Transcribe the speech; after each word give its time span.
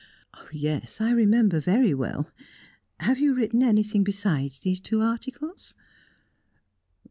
"Yes, 0.51 0.99
I 0.99 1.11
remember 1.11 1.59
very 1.59 1.93
well. 1.93 2.27
Have 3.01 3.19
you 3.19 3.35
written 3.35 3.61
anything 3.61 4.03
besides 4.03 4.59
these 4.59 4.79
two 4.79 4.99
articles?" 4.99 5.75